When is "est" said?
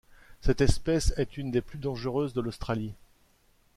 1.17-1.37